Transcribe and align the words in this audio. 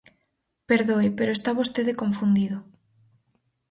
Perdoe, 0.69 1.07
pero 1.17 1.31
está 1.37 1.51
vostede 1.59 1.97
confundido. 2.01 2.57